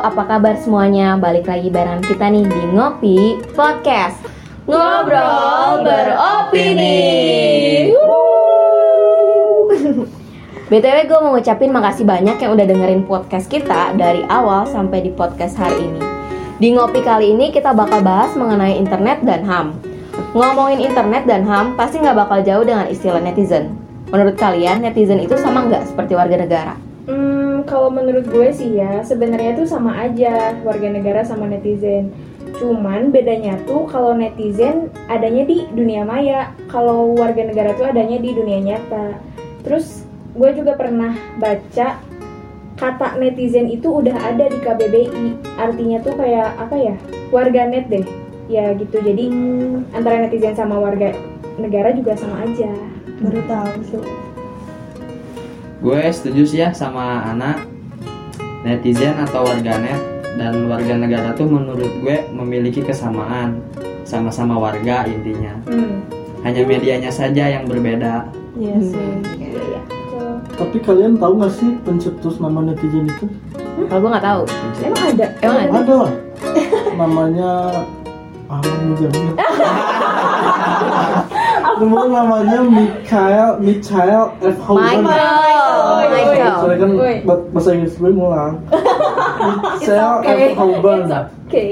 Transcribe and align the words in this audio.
apa 0.00 0.24
kabar 0.24 0.56
semuanya? 0.56 1.20
Balik 1.20 1.44
lagi 1.44 1.68
bareng 1.68 2.00
kita 2.00 2.32
nih 2.32 2.48
di 2.48 2.62
Ngopi 2.72 3.36
Podcast. 3.52 4.16
Ngobrol 4.64 5.84
beropini. 5.84 6.98
BTW 10.72 10.96
gue 11.04 11.18
mau 11.20 11.36
ngucapin 11.36 11.70
makasih 11.70 12.08
banyak 12.08 12.36
yang 12.40 12.50
udah 12.56 12.66
dengerin 12.66 13.02
podcast 13.04 13.50
kita 13.52 13.92
dari 13.98 14.24
awal 14.30 14.64
sampai 14.64 15.04
di 15.04 15.10
podcast 15.12 15.58
hari 15.60 15.82
ini. 15.82 16.02
Di 16.56 16.72
Ngopi 16.72 17.04
kali 17.04 17.36
ini 17.36 17.52
kita 17.52 17.76
bakal 17.76 18.00
bahas 18.00 18.32
mengenai 18.38 18.78
internet 18.78 19.20
dan 19.26 19.42
HAM 19.44 19.90
Ngomongin 20.30 20.78
internet 20.84 21.26
dan 21.26 21.42
HAM 21.42 21.74
pasti 21.74 21.98
nggak 21.98 22.14
bakal 22.14 22.38
jauh 22.46 22.62
dengan 22.62 22.86
istilah 22.86 23.18
netizen. 23.18 23.74
Menurut 24.14 24.38
kalian 24.38 24.78
netizen 24.84 25.18
itu 25.18 25.34
sama 25.34 25.66
nggak 25.66 25.90
seperti 25.90 26.14
warga 26.14 26.36
negara? 26.38 26.74
Hmm, 27.10 27.39
kalau 27.64 27.88
menurut 27.92 28.26
gue 28.28 28.48
sih 28.52 28.78
ya, 28.78 29.02
sebenarnya 29.02 29.56
tuh 29.58 29.66
sama 29.68 29.96
aja 29.96 30.56
warga 30.62 30.88
negara 30.88 31.24
sama 31.24 31.48
netizen. 31.48 32.12
Cuman 32.60 33.08
bedanya 33.08 33.56
tuh 33.64 33.88
kalau 33.88 34.12
netizen 34.12 34.92
adanya 35.08 35.48
di 35.48 35.64
dunia 35.72 36.04
maya, 36.04 36.52
kalau 36.68 37.16
warga 37.16 37.46
negara 37.46 37.72
tuh 37.74 37.88
adanya 37.88 38.20
di 38.20 38.30
dunia 38.36 38.60
nyata. 38.60 39.16
Terus 39.64 40.04
gue 40.36 40.50
juga 40.56 40.76
pernah 40.76 41.16
baca 41.40 42.00
kata 42.80 43.20
netizen 43.20 43.68
itu 43.68 43.88
udah 43.88 44.16
ada 44.16 44.48
di 44.48 44.58
KBBI. 44.60 45.26
Artinya 45.56 45.98
tuh 46.00 46.14
kayak 46.16 46.56
apa 46.56 46.76
ya? 46.76 46.94
Warga 47.32 47.68
net 47.68 47.88
deh. 47.88 48.06
Ya 48.50 48.74
gitu. 48.76 49.00
Jadi 49.00 49.30
antara 49.96 50.20
netizen 50.24 50.56
sama 50.56 50.76
warga 50.76 51.12
negara 51.60 51.92
juga 51.92 52.16
sama 52.16 52.44
aja. 52.44 52.72
baru 53.20 53.36
tahu 53.44 53.72
tuh 53.92 54.29
Gue 55.80 56.12
setuju 56.12 56.42
sih 56.44 56.60
ya 56.60 56.68
sama 56.76 57.24
anak 57.24 57.64
netizen 58.60 59.16
atau 59.16 59.48
warganet 59.48 59.96
dan 60.36 60.68
warga 60.68 60.94
negara 60.94 61.32
tuh 61.32 61.48
menurut 61.48 61.88
gue 62.04 62.16
memiliki 62.36 62.84
kesamaan 62.84 63.64
sama-sama 64.04 64.60
warga 64.60 65.08
intinya. 65.08 65.56
Hmm. 65.64 66.04
Hanya 66.44 66.64
medianya 66.64 67.08
saja 67.08 67.48
yang 67.48 67.64
berbeda. 67.64 68.28
iya 68.56 68.76
sih 68.80 69.08
Iya, 69.40 69.56
iya. 69.56 69.80
Betul. 69.88 70.32
Tapi 70.56 70.76
kalian 70.84 71.16
tahu 71.16 71.32
nggak 71.40 71.52
sih 71.52 71.70
pencetus 71.80 72.36
nama 72.36 72.60
netizen 72.60 73.08
itu? 73.08 73.24
Kalau 73.88 74.00
gue 74.04 74.10
nggak 74.12 74.24
tahu 74.24 74.42
Emang 74.84 75.04
ada? 75.16 75.26
Emang 75.40 75.58
ada? 75.64 75.72
Ada. 75.80 76.00
Namanya 76.96 77.50
Ahmad 78.50 78.78
Mujahid. 78.84 79.32
Kemudian 81.80 82.08
namanya 82.12 82.58
Michael 82.64 83.48
Michael 83.64 84.26
F. 84.44 84.58
Housen. 84.68 85.00
Michael 85.00 86.54
Soalnya 86.60 86.76
kan 86.76 86.90
bahasa 87.52 87.70
Inggris 87.72 87.94
gue 87.96 88.10
ngulang. 88.12 88.54
Michael. 89.80 90.14
F. 90.24 90.52
Housen. 90.60 91.02
Oke. 91.48 91.64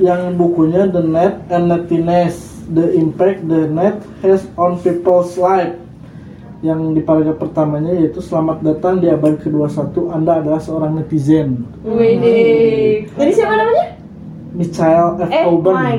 Yang 0.00 0.20
bukunya 0.40 0.82
The 0.88 1.02
Net 1.04 1.34
and 1.52 1.68
Nettiness, 1.68 2.64
The 2.72 2.96
Impact 2.96 3.44
the 3.46 3.68
Net 3.68 4.00
Has 4.24 4.48
on 4.56 4.80
People's 4.80 5.36
Life. 5.36 5.76
Yang 6.62 6.94
di 6.94 7.02
paragraf 7.02 7.42
pertamanya 7.42 7.90
yaitu 7.90 8.22
Selamat 8.22 8.62
datang 8.62 9.02
di 9.02 9.10
abad 9.10 9.34
ke-21 9.42 9.98
Anda 10.14 10.38
adalah 10.38 10.62
seorang 10.62 10.94
netizen 10.94 11.66
Wih. 11.82 13.02
Jadi 13.18 13.30
siapa 13.34 13.58
namanya? 13.58 13.98
Michael 14.54 15.08
F. 15.26 15.30
Eh, 15.34 15.42
Houben 15.42 15.74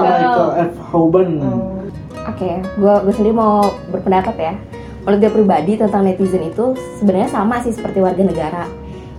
Michael 0.00 0.50
F. 0.64 0.72
Houben 0.88 1.30
Oke, 2.22 2.62
gue 2.78 2.94
gue 3.02 3.12
sendiri 3.14 3.34
mau 3.34 3.74
berpendapat 3.90 4.34
ya. 4.38 4.54
Menurut 5.02 5.18
gue 5.18 5.32
pribadi 5.34 5.74
tentang 5.74 6.06
netizen 6.06 6.46
itu 6.46 6.78
sebenarnya 7.02 7.34
sama 7.34 7.58
sih 7.66 7.74
seperti 7.74 7.98
warga 7.98 8.22
negara. 8.22 8.64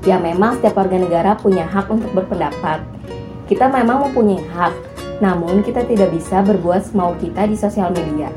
Ya 0.08 0.16
memang 0.20 0.60
setiap 0.60 0.80
warga 0.80 0.96
negara 0.96 1.36
punya 1.36 1.68
hak 1.68 1.92
untuk 1.92 2.12
berpendapat. 2.16 2.80
Kita 3.48 3.68
memang 3.68 4.08
mempunyai 4.08 4.40
hak, 4.56 4.74
namun 5.20 5.60
kita 5.64 5.84
tidak 5.84 6.16
bisa 6.16 6.40
berbuat 6.44 6.88
semau 6.88 7.12
kita 7.20 7.44
di 7.44 7.60
sosial 7.60 7.92
media. 7.92 8.32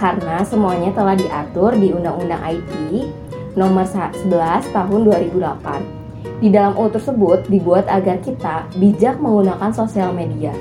Karena 0.00 0.40
semuanya 0.44 0.92
telah 0.96 1.16
diatur 1.16 1.76
di 1.76 1.92
Undang-Undang 1.92 2.40
IT 2.40 2.72
nomor 3.56 3.84
11 3.84 4.28
tahun 4.72 5.00
2008. 5.08 6.40
Di 6.40 6.48
dalam 6.52 6.76
UU 6.76 6.88
tersebut 6.92 7.48
dibuat 7.52 7.88
agar 7.88 8.20
kita 8.20 8.68
bijak 8.80 9.20
menggunakan 9.20 9.70
sosial 9.72 10.12
media. 10.12 10.52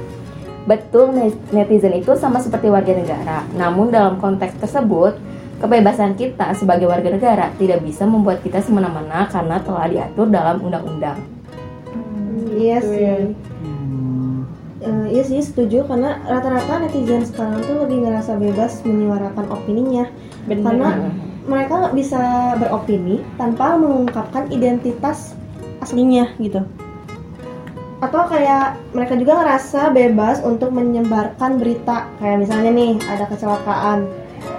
Betul 0.63 1.11
net- 1.11 1.51
netizen 1.51 1.91
itu 1.93 2.15
sama 2.15 2.39
seperti 2.39 2.67
warga 2.67 2.93
negara. 2.93 3.43
Namun 3.53 3.91
dalam 3.91 4.15
konteks 4.15 4.55
tersebut, 4.57 5.19
kebebasan 5.59 6.15
kita 6.15 6.51
sebagai 6.53 6.87
warga 6.87 7.09
negara 7.09 7.51
tidak 7.53 7.83
bisa 7.83 8.03
membuat 8.03 8.39
kita 8.39 8.59
semena-mena 8.59 9.27
karena 9.27 9.59
telah 9.59 9.85
diatur 9.85 10.27
dalam 10.27 10.59
undang-undang. 10.59 11.19
iya 12.53 12.77
Gitu 12.77 12.87
sih 12.87 13.01
ya. 13.01 13.15
Hmm, 13.59 14.45
Eh, 14.79 15.07
iya 15.09 15.23
sih 15.23 15.39
setuju 15.39 15.87
karena 15.87 16.19
rata-rata 16.21 16.75
netizen 16.77 17.23
sekarang 17.23 17.63
tuh 17.63 17.81
lebih 17.81 18.03
ngerasa 18.03 18.35
bebas 18.35 18.83
menyuarakan 18.83 19.47
opininya 19.47 20.11
Bener. 20.43 20.59
karena 20.59 20.87
mereka 21.43 21.73
nggak 21.77 21.95
bisa 21.95 22.21
beropini 22.55 23.23
tanpa 23.35 23.75
mengungkapkan 23.75 24.47
identitas 24.49 25.39
aslinya 25.79 26.35
gitu 26.37 26.67
atau 28.03 28.27
kayak 28.27 28.65
mereka 28.91 29.15
juga 29.15 29.39
ngerasa 29.39 29.81
bebas 29.89 30.43
untuk 30.43 30.69
menyebarkan 30.69 31.55
berita 31.55 32.11
kayak 32.17 32.43
misalnya 32.43 32.69
nih 32.69 32.93
ada 33.07 33.25
kecelakaan 33.25 34.03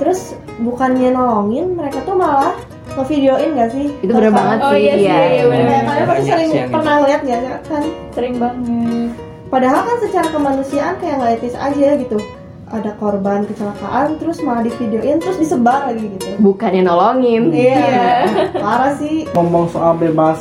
terus 0.01 0.33
bukannya 0.59 1.13
nolongin 1.13 1.77
mereka 1.77 2.01
tuh 2.03 2.17
malah 2.17 2.57
ngevideoin 2.95 3.53
gak 3.55 3.71
sih 3.71 3.91
Itu 4.01 4.13
bener 4.13 4.31
banget 4.31 4.59
Oh, 4.61 4.71
sih. 4.71 4.81
iya 4.81 4.95
sih, 4.95 5.03
iya. 5.03 5.17
iya, 5.29 5.43
bener. 5.45 5.67
Kayak 5.67 5.83
kalian 5.85 6.07
pasti 6.07 6.23
sering 6.25 6.51
yang 6.53 6.71
pernah 6.71 6.95
lihat 7.03 7.21
ya 7.23 7.39
kan 7.67 7.85
Sering 8.13 8.35
banget. 8.39 9.09
Padahal 9.45 9.81
kan 9.83 9.97
secara 10.01 10.29
kemanusiaan 10.31 10.95
kayak 10.99 11.15
nggak 11.19 11.33
etis 11.37 11.57
aja 11.57 11.89
gitu. 11.97 12.19
Ada 12.65 12.91
korban 12.97 13.45
kecelakaan 13.45 14.17
terus 14.17 14.39
malah 14.41 14.63
divideoin 14.63 15.19
terus 15.19 15.37
disebar 15.37 15.91
lagi 15.91 16.07
gitu. 16.09 16.27
Bukannya 16.39 16.83
nolongin. 16.83 17.51
Iya, 17.51 18.31
parah 18.55 18.95
sih. 18.95 19.27
ngomong 19.31 19.69
soal 19.69 19.95
bebas 19.95 20.39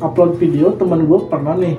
upload 0.00 0.36
video 0.36 0.74
temen 0.74 1.06
gue 1.06 1.20
pernah 1.24 1.54
nih 1.54 1.78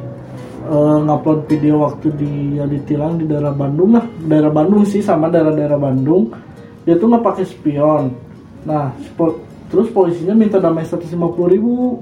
eh, 0.65 0.97
ngupload 1.01 1.39
video 1.45 1.75
waktu 1.81 2.07
dia 2.13 2.63
ditilang 2.65 3.15
di 3.15 3.25
daerah 3.25 3.51
Bandung 3.51 3.93
lah 3.93 4.05
daerah 4.19 4.49
Bandung 4.49 4.83
sih 4.83 4.99
sama 4.99 5.27
daerah-daerah 5.27 5.77
Bandung 5.77 6.33
dia 6.81 6.95
tuh 6.95 7.07
nggak 7.07 7.23
pakai 7.23 7.45
spion 7.45 8.13
nah 8.61 8.89
spo- 8.99 9.37
terus 9.67 9.89
polisinya 9.89 10.33
minta 10.33 10.57
damai 10.57 10.83
150 10.83 11.05
ribu 11.47 12.01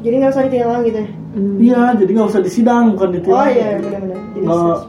Jadi 0.00 0.14
nggak 0.16 0.32
usah 0.32 0.44
ditilang 0.46 0.80
gitu. 0.80 0.96
ya? 0.96 1.08
iya 1.60 1.82
jadi 1.92 2.10
nggak 2.10 2.28
usah 2.28 2.40
disidang 2.40 2.96
bukan 2.96 3.10
ditilang 3.12 3.36
Oh 3.36 3.46
iya 3.46 3.68
benar-benar. 3.76 4.18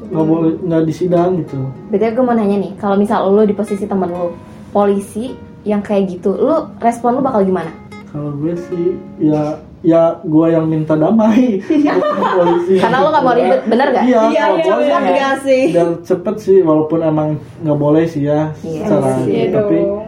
Nggak 0.08 0.26
boleh 0.26 0.52
nggak 0.64 0.84
disidang 0.88 1.30
gitu 1.38 1.60
Betul 1.92 2.10
gue 2.12 2.24
mau 2.24 2.32
nanya 2.32 2.58
nih, 2.58 2.72
kalau 2.76 2.96
misal 2.96 3.28
lu 3.28 3.44
di 3.44 3.52
posisi 3.52 3.84
temen 3.84 4.08
lu, 4.08 4.32
polisi 4.70 5.36
yang 5.62 5.84
kayak 5.84 6.10
gitu, 6.10 6.32
lu 6.32 6.56
respon 6.80 7.18
lu 7.18 7.22
bakal 7.22 7.44
gimana? 7.44 7.70
kalau 8.08 8.32
gue 8.36 8.52
sih 8.68 8.86
ya 9.22 9.56
ya 9.82 10.14
gue 10.22 10.46
yang 10.48 10.66
minta 10.66 10.94
damai 10.94 11.58
polisi 12.38 12.78
Karena 12.78 13.02
lu 13.02 13.10
nggak 13.10 13.24
mau 13.24 13.34
ribet, 13.34 13.62
bener 13.66 13.88
gak? 13.90 14.04
iya 14.04 14.22
Iya, 14.30 14.46
iya, 14.54 14.98
gue 15.02 15.30
sih 15.42 15.64
biar 15.74 15.90
cepet 16.02 16.36
sih 16.38 16.58
walaupun 16.62 17.00
emang 17.02 17.30
nggak 17.60 17.80
boleh 17.80 18.06
sih 18.06 18.24
ya 18.24 18.54
Iya 18.62 18.86
secara. 18.86 19.10
Iya 19.26 19.46
tapi 19.52 19.78
dong. 19.80 20.06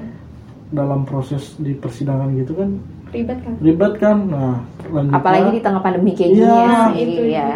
dalam 0.69 1.01
proses 1.03 1.57
di 1.57 1.73
persidangan 1.73 2.29
gitu 2.35 2.53
kan 2.53 2.69
Ribet 3.09 3.39
kan? 3.41 3.53
ribet 3.61 3.93
kan 3.97 4.17
nah 4.25 4.53
lanjutnya 4.83 5.17
Apalagi 5.17 5.49
di 5.51 5.61
tengah 5.61 5.81
pandemi 5.81 6.11
kayak 6.11 6.31
gini 6.31 6.41
Iya, 6.41 6.53
ya. 6.53 6.81
itu 6.93 7.21
Iya. 7.27 7.47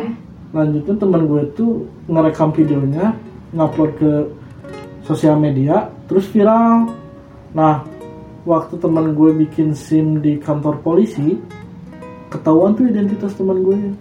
lanjutnya 0.49 0.95
teman 0.95 1.21
gue 1.23 1.41
tuh 1.53 1.71
ngerekam 2.05 2.49
videonya 2.51 3.05
ngupload 3.51 3.91
ke 3.93 4.11
sosial 5.01 5.35
media 5.35 5.85
terus 6.05 6.25
viral 6.25 6.89
nah 7.51 7.85
waktu 8.41 8.73
teman 8.75 9.11
gue 9.11 9.37
bikin 9.37 9.71
sim 9.71 10.17
di 10.17 10.37
kantor 10.37 10.81
polisi 10.81 11.35
ketahuan 12.31 12.75
tuh 12.75 12.87
identitas 12.87 13.33
teman 13.35 13.63
gue. 13.63 13.95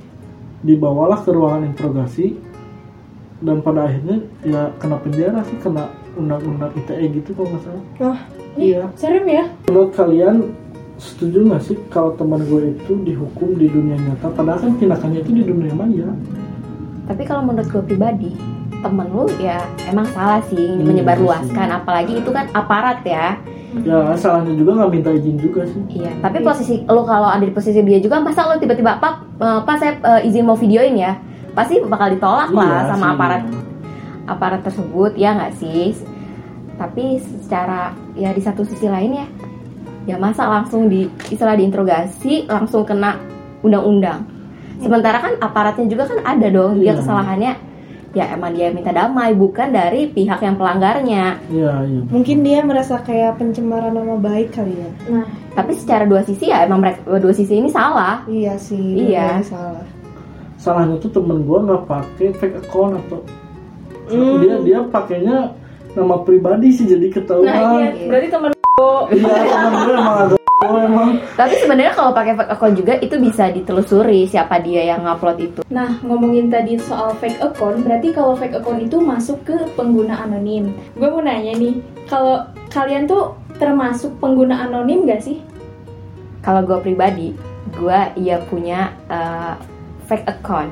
Dibawalah 0.66 1.22
ke 1.22 1.30
ruangan 1.30 1.68
interogasi 1.68 2.34
dan 3.44 3.60
pada 3.60 3.84
akhirnya 3.86 4.24
ya 4.40 4.72
kena 4.80 4.96
penjara 4.96 5.44
sih 5.44 5.58
kena 5.60 5.92
undang-undang 6.16 6.72
ITE 6.72 7.20
gitu 7.20 7.36
kalau 7.36 7.52
nggak 7.52 7.62
salah. 7.62 7.84
Wah, 8.00 8.20
iya. 8.56 8.82
Serem 8.96 9.28
ya? 9.28 9.44
menurut 9.68 9.92
kalian 9.92 10.56
setuju 10.96 11.44
nggak 11.44 11.62
sih 11.62 11.76
kalau 11.92 12.16
teman 12.16 12.40
gue 12.48 12.72
itu 12.72 12.92
dihukum 13.04 13.52
di 13.60 13.68
dunia 13.68 14.00
nyata? 14.00 14.32
Padahal 14.32 14.64
kan 14.64 14.72
tindakannya 14.80 15.20
itu 15.20 15.32
di 15.36 15.44
dunia 15.44 15.72
maya. 15.76 16.08
Tapi 17.06 17.22
kalau 17.28 17.46
menurut 17.46 17.68
gue 17.68 17.82
pribadi, 17.84 18.32
temen 18.76 19.06
lu 19.08 19.24
ya 19.36 19.58
emang 19.84 20.06
salah 20.10 20.40
sih 20.46 20.58
Iya 20.72 20.84
menyebarluaskan, 20.84 21.68
apalagi 21.74 22.18
itu 22.18 22.30
kan 22.30 22.46
aparat 22.52 23.00
ya. 23.02 23.36
ya 23.84 24.14
salahnya 24.14 24.56
juga 24.56 24.72
nggak 24.78 24.90
minta 24.90 25.10
izin 25.12 25.36
juga 25.36 25.64
sih 25.64 25.80
Iya. 25.92 26.10
Tapi 26.20 26.40
posisi 26.40 26.74
lu 26.82 27.02
kalau 27.02 27.28
ada 27.28 27.40
di 27.40 27.52
posisi 27.52 27.80
dia 27.80 27.98
juga, 27.98 28.20
masa 28.20 28.46
lu 28.46 28.56
tiba-tiba 28.56 28.96
pak, 28.96 29.14
eh, 29.36 29.60
pak 29.62 29.76
saya 29.76 29.92
eh, 29.98 30.28
izin 30.28 30.44
mau 30.44 30.54
videoin 30.54 30.94
ya, 30.94 31.16
pasti 31.52 31.80
bakal 31.80 32.10
ditolak 32.10 32.48
lah 32.50 32.64
Iya 32.84 32.90
sama 32.90 33.04
sih. 33.04 33.14
aparat 33.14 33.42
aparat 34.26 34.60
tersebut 34.62 35.12
ya 35.14 35.30
nggak 35.32 35.54
sih? 35.56 35.92
Tapi 36.76 37.16
secara 37.18 37.92
ya 38.12 38.30
di 38.30 38.40
satu 38.40 38.60
sisi 38.62 38.84
lain 38.84 39.12
ya, 39.14 39.26
ya 40.06 40.16
masa 40.16 40.44
langsung 40.46 40.88
di 40.88 41.08
istilah 41.26 41.56
diinterogasi 41.56 42.46
langsung 42.46 42.84
kena 42.84 43.16
undang-undang. 43.60 44.24
Sementara 44.76 45.18
kan 45.18 45.32
aparatnya 45.40 45.88
juga 45.88 46.04
kan 46.06 46.20
ada 46.22 46.48
dong 46.48 46.76
dia 46.78 46.92
Iya. 46.92 47.00
kesalahannya 47.00 47.52
ya 48.16 48.32
emang 48.32 48.56
dia 48.56 48.72
minta 48.72 48.88
damai 48.90 49.36
bukan 49.36 49.68
dari 49.68 50.08
pihak 50.08 50.40
yang 50.40 50.56
pelanggarnya. 50.56 51.36
Iya, 51.52 51.72
iya. 51.84 52.00
Mungkin 52.08 52.40
dia 52.40 52.64
merasa 52.64 52.96
kayak 52.98 53.36
pencemaran 53.36 53.92
nama 53.92 54.16
baik 54.16 54.56
kali 54.56 54.72
ya. 54.72 54.90
Nah, 55.12 55.28
Tapi 55.52 55.76
secara 55.76 56.08
dua 56.08 56.24
sisi 56.24 56.48
ya 56.48 56.64
emang 56.64 56.80
mereka 56.80 57.04
dua 57.04 57.32
sisi 57.32 57.60
ini 57.60 57.68
salah. 57.68 58.24
Iya 58.24 58.56
sih. 58.56 59.12
Iya. 59.12 59.44
Salah. 59.44 59.84
Salahnya 60.56 60.96
tuh 60.96 61.12
temen 61.12 61.44
gue 61.44 61.58
nggak 61.60 61.84
pakai 61.84 62.32
fake 62.34 62.56
account 62.64 62.96
atau 63.04 63.20
Hmm. 64.06 64.38
dia 64.38 64.54
dia 64.62 64.78
pakainya 64.86 65.50
nama 65.98 66.22
pribadi 66.22 66.70
sih 66.70 66.86
jadi 66.86 67.10
ketahuan. 67.10 67.42
nah 67.42 67.74
iya, 67.82 68.06
berarti 68.06 68.28
temen 68.30 68.50
Iya, 69.10 69.34
temen 69.50 69.72
gue 69.82 69.94
emang 69.98 70.16
agak 70.22 70.38
oh, 70.70 70.80
emang. 70.82 71.10
Tapi 71.34 71.54
sebenarnya 71.62 71.94
kalau 71.94 72.10
pakai 72.10 72.34
fake 72.34 72.52
account 72.52 72.74
juga 72.76 72.94
itu 72.98 73.16
bisa 73.18 73.44
ditelusuri 73.50 74.26
siapa 74.26 74.58
dia 74.62 74.94
yang 74.94 75.06
ngupload 75.06 75.38
itu. 75.38 75.60
Nah, 75.70 75.98
ngomongin 76.02 76.50
tadi 76.50 76.78
soal 76.78 77.14
fake 77.18 77.38
account, 77.42 77.82
berarti 77.86 78.14
kalau 78.14 78.34
fake 78.34 78.56
account 78.58 78.80
itu 78.82 78.96
masuk 78.98 79.38
ke 79.46 79.56
pengguna 79.74 80.26
anonim. 80.26 80.74
Gue 80.98 81.08
mau 81.08 81.22
nanya 81.22 81.54
nih, 81.56 81.78
kalau 82.10 82.42
kalian 82.70 83.06
tuh 83.06 83.34
termasuk 83.56 84.12
pengguna 84.20 84.68
anonim 84.68 85.08
gak 85.08 85.24
sih? 85.24 85.40
Kalau 86.44 86.62
gue 86.62 86.78
pribadi, 86.78 87.34
gue 87.74 88.00
iya 88.20 88.38
punya 88.46 88.94
uh, 89.10 89.58
fake 90.06 90.28
account. 90.28 90.70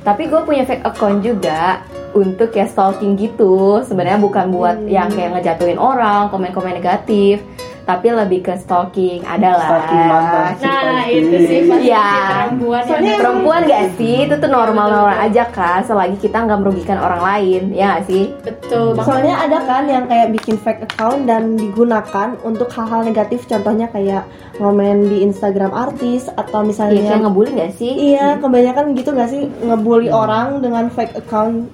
Tapi 0.00 0.32
gue 0.32 0.40
punya 0.48 0.64
fake 0.64 0.86
account 0.86 1.20
juga 1.20 1.84
untuk 2.16 2.50
kayak 2.50 2.72
stalking 2.72 3.14
gitu. 3.20 3.84
Sebenarnya 3.84 4.18
bukan 4.18 4.48
buat 4.48 4.76
yang 4.88 5.12
kayak 5.12 5.38
ngejatuhin 5.38 5.76
orang, 5.76 6.32
komen-komen 6.32 6.78
negatif, 6.80 7.42
tapi 7.90 8.06
lebih 8.14 8.40
ke 8.46 8.54
stalking. 8.54 9.26
Adalah. 9.26 9.66
Stalking 9.66 10.04
mantan 10.06 10.54
Nah, 10.62 11.04
itu 11.10 11.36
sih 11.42 11.60
pasti 11.66 11.90
Iya. 11.90 12.06
perempuan 12.30 12.82
Soalnya 12.86 13.10
yang 13.10 13.20
Perempuan 13.20 13.60
gak 13.66 13.84
sih? 13.98 14.16
Itu 14.30 14.34
tuh 14.38 14.50
normal-normal 14.50 15.18
aja 15.18 15.42
kan, 15.50 15.80
selagi 15.82 16.16
kita 16.22 16.38
nggak 16.46 16.60
merugikan 16.62 16.98
orang 17.02 17.20
lain, 17.20 17.62
ya 17.74 17.98
gak 17.98 18.06
sih? 18.06 18.30
betul 18.46 18.94
banget. 18.94 19.06
Soalnya 19.10 19.34
ada 19.42 19.58
kan 19.66 19.82
yang 19.90 20.04
kayak 20.06 20.28
bikin 20.30 20.54
fake 20.54 20.86
account 20.86 21.26
dan 21.26 21.58
digunakan 21.58 22.38
untuk 22.46 22.70
hal-hal 22.70 23.02
negatif. 23.02 23.50
Contohnya 23.50 23.90
kayak 23.90 24.22
ngomen 24.62 25.10
di 25.10 25.26
Instagram 25.26 25.74
artis 25.74 26.30
atau 26.30 26.62
Iya, 26.62 26.68
misalnya 26.68 27.00
kayak 27.10 27.22
ngebully 27.26 27.50
gak 27.58 27.72
sih? 27.74 27.92
Iya, 28.14 28.38
kebanyakan 28.38 28.84
gitu 28.94 29.10
gak 29.10 29.30
sih 29.32 29.42
ngebully 29.66 30.08
orang 30.12 30.62
dengan 30.62 30.86
fake 30.92 31.18
account 31.18 31.66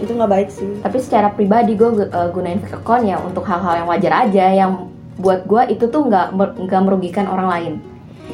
itu 0.00 0.16
nggak 0.16 0.32
baik 0.32 0.48
sih. 0.48 0.80
tapi 0.80 0.96
secara 0.96 1.28
pribadi 1.28 1.76
gue 1.76 2.08
gunain 2.32 2.56
fake 2.56 2.80
account 2.80 3.04
ya 3.04 3.20
untuk 3.20 3.44
hal-hal 3.44 3.84
yang 3.84 3.88
wajar 3.88 4.12
aja 4.24 4.46
yang 4.48 4.88
buat 5.20 5.44
gue 5.44 5.62
itu 5.70 5.84
tuh 5.86 6.08
nggak 6.08 6.26
mer- 6.32 6.56
nggak 6.58 6.82
merugikan 6.82 7.28
orang 7.28 7.48
lain 7.48 7.74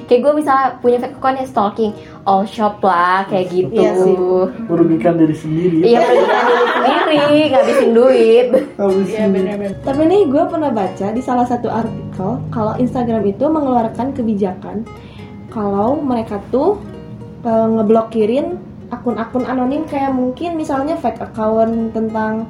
kayak 0.07 0.23
gue 0.23 0.33
misalnya 0.39 0.79
punya 0.79 0.99
fake 1.01 1.17
account 1.17 1.37
ya 1.41 1.47
stalking 1.49 1.93
all 2.23 2.45
shop 2.45 2.79
lah 2.81 3.27
kayak 3.27 3.51
gitu 3.51 3.75
Iya 3.75 3.93
sih. 3.97 4.15
merugikan 4.69 5.15
diri 5.17 5.35
sendiri. 5.35 5.77
iya 5.83 5.99
merugikan 5.99 6.45
diri 6.45 6.67
sendiri 6.69 7.43
ngabisin 7.49 7.91
duit 7.91 8.47
Iya 9.07 9.25
benar-benar. 9.27 9.77
Tapi 9.83 10.03
nih 10.05 10.23
gue 10.29 10.43
pernah 10.47 10.71
baca 10.71 11.07
di 11.11 11.23
salah 11.25 11.47
satu 11.49 11.67
artikel 11.67 12.31
kalau 12.51 12.73
Instagram 12.77 13.25
itu 13.25 13.45
mengeluarkan 13.47 14.13
kebijakan 14.13 14.85
kalau 15.51 15.97
mereka 15.99 16.39
tuh 16.53 16.77
e, 17.41 17.51
ngeblokirin 17.51 18.61
akun-akun 18.93 19.43
anonim 19.43 19.83
kayak 19.89 20.15
mungkin 20.15 20.55
misalnya 20.55 20.95
fake 20.95 21.19
account 21.19 21.91
tentang 21.91 22.47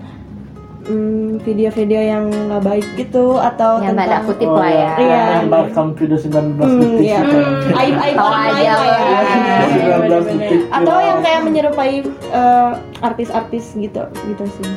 mm, 0.86 1.28
video-video 1.40 2.00
yang 2.00 2.24
nggak 2.28 2.62
baik 2.62 2.86
gitu 2.96 3.36
atau 3.36 3.78
yang 3.78 3.94
tentang 3.94 4.24
kutip 4.24 4.46
Oh, 4.46 4.56
lah 4.56 4.70
ya 4.70 4.92
Iya. 4.96 5.22
Menyebarkan 5.42 5.86
video 5.92 6.16
19 6.16 6.32
Hmm, 6.56 6.80
detik 6.80 7.02
iya. 7.02 7.18
gitu. 7.20 7.38
aib 7.72 7.94
aib 7.96 8.14
Tahu 8.14 8.26
orang 8.26 8.42
aja 8.44 8.54
lain 8.54 8.66
lah 8.66 8.78
lah. 8.78 9.20
ya. 9.20 9.58
19 10.16 10.30
detik. 10.30 10.60
Atau 10.70 10.96
yang 10.98 11.18
kayak 11.20 11.40
menyerupai 11.42 11.92
eh, 12.32 12.70
artis-artis 13.00 13.64
gitu 13.74 14.02
gitu 14.24 14.44
sih. 14.52 14.70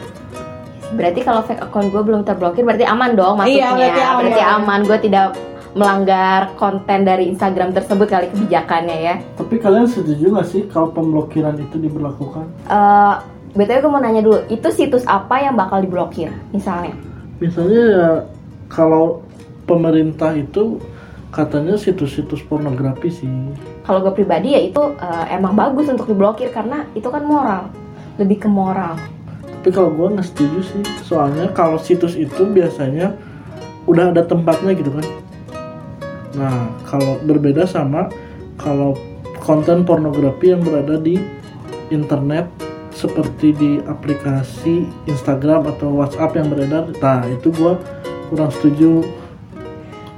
berarti 0.89 1.21
kalau 1.21 1.41
fake 1.41 1.61
account 1.61 1.87
gue 1.87 2.01
belum 2.01 2.21
terblokir 2.23 2.63
berarti 2.63 2.81
aman 2.83 3.13
dong 3.13 3.37
masuknya 3.37 3.77
Iya, 3.77 4.09
berarti 4.17 4.41
aman. 4.43 4.79
gue 4.83 4.97
tidak 4.99 5.37
melanggar 5.71 6.49
konten 6.55 7.05
dari 7.05 7.29
Instagram 7.29 7.69
tersebut 7.71 8.09
kali 8.09 8.25
kebijakannya 8.27 8.97
ya 8.99 9.15
Tapi 9.37 9.55
kalian 9.55 9.85
setuju 9.85 10.33
gak 10.33 10.47
sih 10.47 10.65
kalau 10.65 10.89
pemblokiran 10.89 11.53
itu 11.55 11.77
diberlakukan? 11.77 12.49
Eh, 12.65 13.15
btw 13.57 13.79
gue 13.81 13.91
mau 13.91 14.01
nanya 14.01 14.21
dulu 14.21 14.45
itu 14.51 14.67
situs 14.69 15.05
apa 15.09 15.41
yang 15.41 15.57
bakal 15.57 15.81
diblokir 15.81 16.29
misalnya 16.53 16.93
Misalnya 17.39 17.81
ya 17.87 18.09
kalau 18.67 19.23
pemerintah 19.63 20.35
itu 20.35 20.75
katanya 21.31 21.79
situs-situs 21.79 22.43
pornografi 22.43 23.07
sih. 23.07 23.31
kalau 23.87 24.03
gue 24.03 24.11
pribadi 24.11 24.53
ya 24.53 24.61
itu 24.61 24.81
eh, 24.99 25.25
emang 25.33 25.55
bagus 25.55 25.87
untuk 25.87 26.09
diblokir 26.09 26.51
karena 26.51 26.83
itu 26.97 27.07
kan 27.07 27.23
moral 27.23 27.71
lebih 28.19 28.43
ke 28.43 28.49
moral 28.51 28.99
Tapi 29.59 29.75
kalau 29.75 29.91
gue 29.91 30.07
nggak 30.15 30.23
setuju 30.23 30.59
sih, 30.63 30.83
soalnya 31.03 31.51
kalau 31.51 31.75
situs 31.75 32.15
itu 32.15 32.47
biasanya 32.47 33.11
udah 33.91 34.15
ada 34.15 34.23
tempatnya 34.23 34.71
gitu 34.71 34.87
kan. 34.87 35.03
Nah, 36.39 36.71
kalau 36.87 37.19
berbeda 37.27 37.67
sama 37.67 38.07
kalau 38.55 38.95
konten 39.43 39.83
pornografi 39.83 40.55
yang 40.55 40.63
berada 40.63 40.95
di 40.95 41.19
internet 41.91 42.47
seperti 42.99 43.55
di 43.55 43.71
aplikasi 43.87 44.83
Instagram 45.07 45.71
atau 45.71 45.95
WhatsApp 45.95 46.35
yang 46.35 46.51
beredar, 46.51 46.91
nah 46.99 47.23
itu 47.23 47.47
gue 47.55 47.79
kurang 48.27 48.51
setuju. 48.51 49.07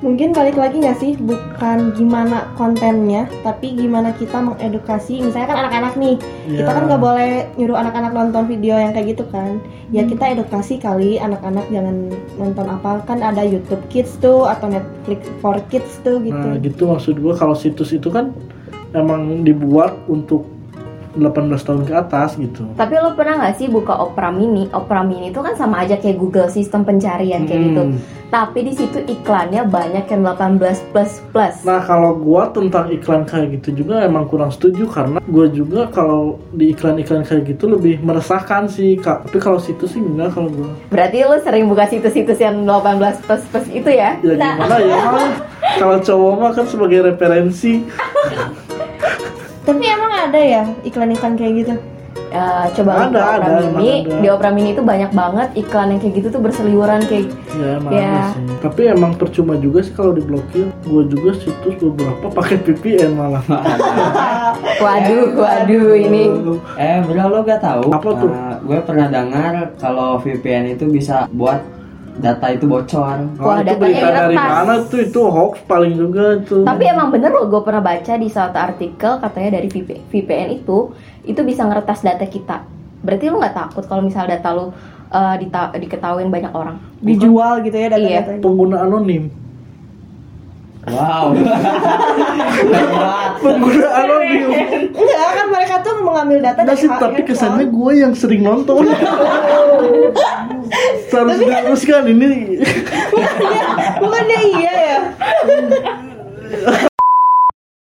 Mungkin 0.02 0.34
balik 0.34 0.58
lagi 0.58 0.82
nggak 0.82 0.98
sih 0.98 1.14
bukan 1.22 1.94
gimana 1.94 2.50
kontennya, 2.58 3.30
tapi 3.46 3.78
gimana 3.78 4.10
kita 4.18 4.42
mengedukasi. 4.42 5.22
Misalnya 5.22 5.54
kan 5.54 5.60
anak-anak 5.62 5.94
nih, 5.94 6.18
Ya, 6.50 6.66
kita 6.66 6.72
kan 6.74 6.84
nggak 6.90 7.02
boleh 7.06 7.32
nyuruh 7.62 7.78
anak-anak 7.78 8.12
nonton 8.18 8.50
video 8.50 8.82
yang 8.82 8.98
kayak 8.98 9.14
gitu 9.14 9.30
kan. 9.30 9.62
Ya 9.94 10.02
kita 10.02 10.34
edukasi 10.34 10.82
kali 10.82 11.22
anak-anak 11.22 11.70
jangan 11.70 12.10
nonton 12.34 12.66
apa 12.66 13.06
kan 13.06 13.22
ada 13.22 13.46
YouTube 13.46 13.86
Kids 13.94 14.18
tuh 14.18 14.50
atau 14.50 14.74
Netflix 14.74 15.30
for 15.38 15.62
Kids 15.70 16.02
tuh 16.02 16.18
gitu. 16.26 16.34
Nah 16.34 16.58
gitu 16.58 16.90
maksud 16.90 17.22
gue 17.22 17.34
kalau 17.38 17.54
situs 17.54 17.94
itu 17.94 18.10
kan 18.10 18.34
emang 18.98 19.46
dibuat 19.46 19.96
untuk 20.10 20.50
18 21.14 21.24
tahun 21.58 21.82
ke 21.84 21.94
atas 21.94 22.36
gitu. 22.36 22.64
tapi 22.74 22.96
lo 22.96 23.12
pernah 23.12 23.40
nggak 23.40 23.56
sih 23.56 23.68
buka 23.68 23.96
Opera 23.98 24.30
Mini 24.30 24.68
Opera 24.70 25.02
Mini 25.02 25.30
itu 25.30 25.40
kan 25.40 25.54
sama 25.54 25.82
aja 25.82 25.96
kayak 25.96 26.16
Google 26.16 26.48
sistem 26.48 26.82
pencarian 26.82 27.44
kayak 27.44 27.62
gitu 27.66 27.84
Hmm. 27.84 27.98
tapi 28.30 28.60
di 28.62 28.72
situ 28.72 29.00
iklannya 29.02 29.66
banyak 29.66 30.06
yang 30.06 30.22
18 30.24 30.62
plus 30.90 31.20
plus 31.30 31.56
Nah 31.62 31.80
kalau 31.80 32.14
gua 32.14 32.48
tentang 32.48 32.88
iklan 32.90 33.24
kayak 33.24 33.58
gitu 33.58 33.84
juga 33.84 34.02
emang 34.02 34.24
kurang 34.26 34.50
setuju 34.50 34.88
karena 34.88 35.20
gua 35.22 35.48
juga 35.48 35.88
kalau 35.88 36.22
di 36.50 36.72
iklan-iklan 36.72 37.22
kayak 37.22 37.44
gitu 37.46 37.68
lebih 37.68 38.00
meresahkan 38.00 38.66
sih 38.66 38.96
kak. 38.96 39.28
Tapi 39.28 39.38
kalau 39.38 39.58
situs 39.58 39.92
sih 39.92 40.00
gimana 40.00 40.28
kalau 40.28 40.48
gua? 40.48 40.70
berarti 40.88 41.18
lo 41.22 41.38
sering 41.38 41.66
buka 41.66 41.86
situs-situs 41.86 42.40
yang 42.40 42.64
18 42.64 42.98
plus 43.22 43.44
plus 43.46 43.68
itu 43.70 43.90
ya 43.90 44.16
Ya 44.22 44.34
gimana 44.34 44.76
ya? 44.78 44.98
Kalau 45.72 45.98
cowok 45.98 46.34
mah 46.36 46.52
kan 46.52 46.66
sebagai 46.66 47.00
referensi. 47.06 47.80
Tapi 49.62 49.84
emang 49.84 50.12
ada 50.12 50.40
ya 50.40 50.64
iklan-iklan 50.82 51.36
kayak 51.36 51.54
gitu. 51.58 51.74
Eh, 52.28 52.66
coba 52.74 53.08
Ada, 53.08 53.08
Opera 53.08 53.28
ada, 53.40 53.72
Mini 53.74 53.92
ada. 54.04 54.20
di 54.20 54.28
Opera 54.28 54.50
Mini 54.52 54.70
itu 54.72 54.80
banyak 54.82 55.12
banget 55.12 55.52
iklan 55.54 55.92
yang 55.92 56.00
kayak 56.00 56.14
gitu 56.16 56.28
tuh 56.30 56.40
berseliweran 56.40 57.04
kayak 57.04 57.28
Ya 57.52 57.68
emang 57.76 57.92
Ya. 57.92 58.32
sih. 58.32 58.44
Tapi 58.60 58.82
emang 58.88 59.12
percuma 59.16 59.56
juga 59.56 59.80
sih 59.80 59.92
kalau 59.92 60.12
diblokir. 60.12 60.72
Gua 60.84 61.04
juga 61.06 61.36
situs 61.36 61.76
beberapa 61.78 62.28
pakai 62.30 62.56
VPN 62.58 63.16
malah. 63.16 63.44
waduh 64.84 65.24
waduh 65.36 65.92
ini 65.94 66.32
Eh, 66.76 67.00
bro 67.02 67.26
lo 67.28 67.40
gak 67.44 67.62
tahu? 67.62 67.92
Apa 67.92 68.10
tuh? 68.14 68.30
Eh, 68.30 68.56
gue 68.62 68.80
pernah 68.82 69.08
dengar 69.08 69.54
kalau 69.76 70.16
VPN 70.18 70.66
itu 70.70 70.88
bisa 70.88 71.28
buat 71.30 71.60
data 72.18 72.46
itu 72.50 72.66
bocor. 72.66 73.18
Wah, 73.38 73.62
itu 73.62 73.64
datanya 73.64 73.78
berita 73.78 74.08
dari 74.10 74.36
mana 74.36 74.74
tuh? 74.84 75.00
Itu 75.00 75.22
hoax 75.24 75.64
paling 75.64 75.94
juga 75.94 76.38
itu. 76.38 76.62
Tapi 76.62 76.84
emang 76.84 77.08
bener 77.10 77.32
loh, 77.32 77.48
gue 77.48 77.62
pernah 77.62 77.80
baca 77.80 78.14
di 78.14 78.28
suatu 78.28 78.58
artikel 78.58 79.12
katanya 79.18 79.50
dari 79.56 79.68
VP- 79.68 80.04
VPN 80.08 80.50
itu 80.54 80.92
itu 81.24 81.42
bisa 81.42 81.64
ngeretas 81.64 82.02
data 82.02 82.26
kita. 82.26 82.66
Berarti 83.02 83.26
lu 83.28 83.38
nggak 83.38 83.56
takut 83.56 83.84
kalau 83.86 84.02
misal 84.02 84.26
data 84.26 84.52
lu 84.52 84.70
uh, 85.10 85.36
dita- 85.36 85.72
diketahuin 85.72 86.28
banyak 86.28 86.52
orang? 86.52 86.78
Dijual 87.00 87.62
gitu 87.62 87.74
ya 87.74 87.88
Iya. 87.88 87.96
data-datanya. 87.96 88.42
pengguna 88.42 88.78
anonim. 88.82 89.24
Wow. 90.82 91.38
Pengguna 93.42 93.88
anonim. 93.96 94.50
Enggak 94.92 95.30
kan 95.32 95.46
mereka 95.48 95.76
tuh 95.82 95.94
mengambil 96.02 96.38
data 96.42 96.60
Enggak 96.60 96.74
dari 96.74 96.82
sih, 96.82 96.90
tapi 96.90 97.22
kesannya 97.22 97.66
gue 97.70 97.92
yang 97.96 98.14
sering 98.14 98.42
nonton. 98.42 98.90
Harus 101.12 101.38
diteruskan 101.40 102.04
ini. 102.08 102.58
bukannya 104.02 104.40
iya 104.56 104.74
ya 104.74 105.00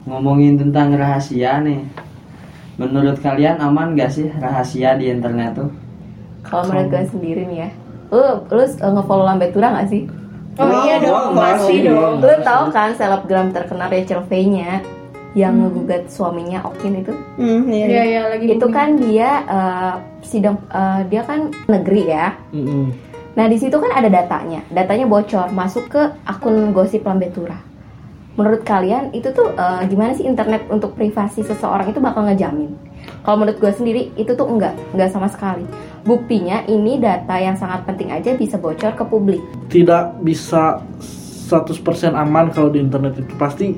Ngomongin 0.03 0.59
tentang 0.59 0.93
rahasia 0.93 1.63
nih. 1.63 1.81
Menurut 2.75 3.17
kalian 3.23 3.61
aman 3.61 3.95
gak 3.95 4.11
sih 4.11 4.27
rahasia 4.29 4.99
di 4.99 5.09
internet 5.09 5.57
tuh? 5.57 5.69
Kalau 6.43 6.67
menurut 6.67 6.91
gue 6.91 7.03
sendiri 7.07 7.41
nih 7.47 7.57
ya, 7.65 7.69
lu 8.11 8.43
lu 8.51 8.63
uh, 8.67 8.91
ngefollow 8.99 9.23
Lambe 9.23 9.47
Tura 9.55 9.71
nggak 9.71 9.89
sih? 9.89 10.03
Oh 10.59 10.69
iya 10.85 11.01
dong, 11.01 11.33
iya. 11.71 11.89
dong. 11.89 12.21
Lu 12.21 12.35
tahu 12.45 12.63
kan 12.69 12.93
selebgram 12.93 13.49
terkenal 13.55 13.89
Rachel 13.89 14.21
V-nya? 14.27 14.83
Yang 15.33 15.57
ngegugat 15.57 16.05
suaminya 16.07 16.61
Okin 16.63 17.01
itu. 17.01 17.13
Hmm, 17.35 17.65
iya, 17.65 17.85
Iya 17.85 17.87
iya. 17.89 18.03
iya 18.05 18.21
lagi 18.29 18.45
Itu 18.53 18.67
kan 18.69 18.95
dia 18.95 19.29
eh, 19.43 19.93
sidang 20.21 20.57
eh, 20.69 21.01
dia 21.09 21.21
kan 21.25 21.49
negeri 21.65 22.03
ya. 22.05 22.37
Mm-mm. 22.53 22.93
Nah 23.33 23.45
di 23.49 23.57
situ 23.57 23.73
kan 23.73 23.89
ada 23.91 24.07
datanya, 24.07 24.61
datanya 24.69 25.09
bocor 25.09 25.49
masuk 25.49 25.89
ke 25.89 26.01
akun 26.23 26.69
gosip 26.69 27.01
Lambetura. 27.01 27.57
Menurut 28.33 28.61
kalian 28.61 29.09
itu 29.09 29.29
tuh 29.29 29.53
eh, 29.53 29.81
gimana 29.89 30.13
sih 30.13 30.25
internet 30.25 30.69
untuk 30.69 30.93
privasi 30.93 31.41
seseorang 31.41 31.89
itu 31.89 31.97
bakal 31.97 32.25
ngejamin? 32.25 32.73
Kalau 33.25 33.35
menurut 33.35 33.59
gue 33.59 33.71
sendiri 33.73 34.13
itu 34.15 34.31
tuh 34.31 34.47
enggak, 34.47 34.77
enggak 34.93 35.11
sama 35.11 35.27
sekali. 35.27 35.65
Buktinya 36.03 36.63
ini 36.67 36.99
data 36.99 37.35
yang 37.35 37.55
sangat 37.55 37.83
penting 37.83 38.11
aja 38.11 38.31
bisa 38.33 38.55
bocor 38.55 38.93
ke 38.93 39.03
publik. 39.03 39.41
tidak 39.67 40.13
bisa 40.21 40.77
100% 41.49 41.73
aman 42.13 42.49
kalau 42.49 42.69
di 42.69 42.79
internet 42.79 43.17
itu 43.17 43.33
pasti 43.35 43.75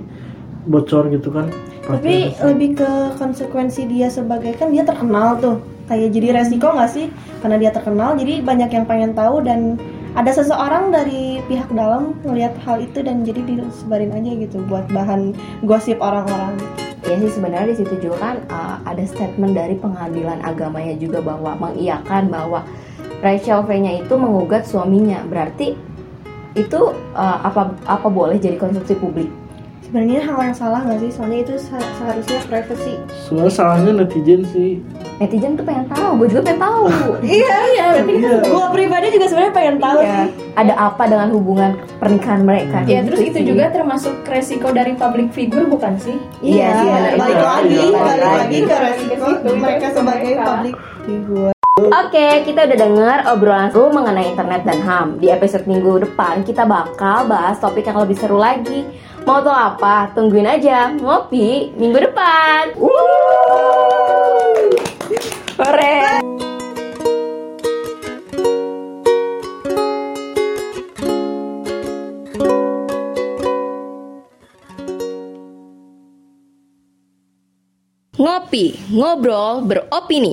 bocor 0.65 1.09
gitu 1.13 1.29
kan 1.29 1.49
Pasti 1.85 2.01
Tapi 2.01 2.15
ada. 2.33 2.43
lebih 2.49 2.69
ke 2.81 2.91
konsekuensi 3.21 3.85
dia 3.85 4.09
sebagai 4.09 4.57
kan 4.57 4.73
dia 4.73 4.81
terkenal 4.81 5.37
tuh. 5.37 5.61
Kayak 5.85 6.17
jadi 6.17 6.27
resiko 6.41 6.73
nggak 6.73 6.89
sih? 6.89 7.13
Karena 7.45 7.61
dia 7.61 7.69
terkenal, 7.69 8.17
jadi 8.17 8.41
banyak 8.41 8.69
yang 8.73 8.85
pengen 8.89 9.13
tahu 9.13 9.45
dan 9.45 9.77
ada 10.17 10.33
seseorang 10.33 10.89
dari 10.89 11.45
pihak 11.45 11.69
dalam 11.69 12.17
ngelihat 12.25 12.57
hal 12.65 12.81
itu 12.81 13.05
dan 13.05 13.21
jadi 13.21 13.37
disebarin 13.45 14.17
aja 14.17 14.31
gitu 14.33 14.57
buat 14.65 14.89
bahan 14.89 15.37
gosip 15.61 16.01
orang-orang. 16.01 16.57
Ya 17.05 17.21
sih 17.21 17.29
sebenarnya 17.29 17.69
di 17.69 17.77
situ 17.77 18.01
juga 18.01 18.17
kan 18.17 18.35
uh, 18.49 18.81
ada 18.89 19.05
statement 19.05 19.53
dari 19.53 19.77
pengadilan 19.77 20.41
agamanya 20.41 20.97
juga 20.97 21.21
bahwa 21.21 21.53
mengiyakan 21.61 22.33
bahwa 22.33 22.65
Rachel 23.21 23.61
V-nya 23.61 24.01
itu 24.01 24.13
mengugat 24.17 24.65
suaminya. 24.65 25.21
Berarti 25.29 25.77
itu 26.57 26.81
uh, 27.13 27.37
apa 27.45 27.77
apa 27.85 28.07
boleh 28.09 28.41
jadi 28.41 28.57
konsumsi 28.57 28.97
publik? 28.97 29.29
Sebenarnya 29.85 30.17
hal 30.19 30.39
yang 30.41 30.57
salah 30.57 30.81
nggak 30.81 30.97
sih? 30.99 31.11
Soalnya 31.13 31.39
itu 31.41 31.53
se- 31.55 31.91
seharusnya 31.95 32.39
privacy. 32.43 32.95
sebenarnya 33.21 33.53
salahnya 33.53 33.91
netizen 33.95 34.41
sih 34.45 34.81
Netizen 35.15 35.53
tuh 35.53 35.63
pengen 35.63 35.85
tahu, 35.87 36.09
gue 36.17 36.27
juga 36.27 36.41
pengen 36.43 36.59
tahu. 36.59 36.83
Iya, 37.39 37.55
iya. 37.69 37.87
Iya. 38.01 38.33
Gua 38.45 38.67
pribadi 38.69 39.07
juga 39.09 39.25
sebenarnya 39.25 39.53
pengen 39.53 39.77
tahu 39.77 39.97
Iya. 39.97 40.11
sih. 40.11 40.27
Ada 40.55 40.73
apa 40.75 41.03
dengan 41.05 41.29
hubungan 41.31 41.71
pernikahan 41.95 42.41
mereka? 42.41 42.77
Ya 42.83 42.99
Gitu 42.99 43.07
terus 43.07 43.21
itu 43.23 43.37
sih. 43.37 43.45
juga 43.45 43.65
termasuk 43.69 44.15
resiko 44.25 44.67
dari 44.71 44.93
public 44.93 45.29
figure 45.31 45.63
bukan 45.65 45.95
sih? 45.95 46.17
Iya 46.41 46.51
Iya, 46.51 46.67
lagi, 46.67 46.83
iya, 46.83 46.97
balik 46.97 47.15
balik 47.15 47.39
lagi 47.39 47.77
lagi. 48.25 48.57
ke 48.59 48.75
resiko 48.75 49.13
Ke 49.15 49.27
situ, 49.29 49.49
mereka 49.55 49.87
sebagai 49.91 50.31
mereka. 50.33 50.43
public 50.49 50.75
figure. 51.05 51.53
Oke, 51.75 52.27
kita 52.43 52.59
udah 52.65 52.77
denger 52.79 53.17
obrolan 53.29 53.67
seru 53.67 53.87
mengenai 53.89 54.27
internet 54.29 54.63
dan 54.63 54.79
HAM. 54.79 55.07
Di 55.19 55.27
episode 55.29 55.63
minggu 55.65 56.01
depan 56.01 56.41
kita 56.41 56.63
bakal 56.65 57.23
bahas 57.25 57.55
topik 57.57 57.83
yang 57.83 57.99
lebih 57.99 58.15
seru 58.15 58.35
lagi. 58.37 58.83
Mau 59.25 59.41
tau 59.41 59.57
apa? 59.57 60.13
Tungguin 60.13 60.45
aja 60.45 60.93
ngopi 61.01 61.73
minggu 61.73 61.97
depan. 61.97 62.77
Keren. 65.57 66.21
Ngopi, 78.15 78.77
ngobrol, 78.93 79.65
beropini. 79.65 80.23